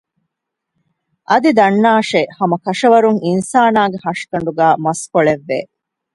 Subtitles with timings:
[1.29, 5.57] އަދި ދަންނާށޭ ހަމަކަށަވަރުން އިންސާނާގެ ހަށިގަނޑުގައި މަސްކޮޅެއް ވޭ